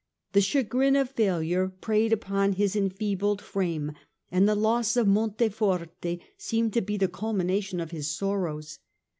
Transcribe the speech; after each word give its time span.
The 0.33 0.41
chagrin 0.41 0.95
of 0.95 1.11
failure 1.11 1.69
preyed 1.69 2.11
upon 2.11 2.53
his 2.53 2.75
enfeebled 2.75 3.39
frame, 3.39 3.91
and 4.31 4.49
the 4.49 4.55
loss 4.55 4.97
of 4.97 5.05
Monteforte 5.05 6.19
seemed 6.39 6.73
to 6.73 6.81
be 6.81 6.97
the 6.97 7.07
culmination 7.07 7.79
of 7.79 7.91
his 7.91 8.09
sorrows. 8.09 8.79